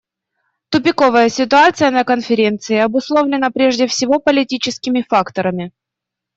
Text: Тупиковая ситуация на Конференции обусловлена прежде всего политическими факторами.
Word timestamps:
Тупиковая 0.69 1.29
ситуация 1.29 1.91
на 1.91 2.03
Конференции 2.03 2.75
обусловлена 2.77 3.51
прежде 3.51 3.85
всего 3.85 4.17
политическими 4.19 5.05
факторами. 5.07 5.73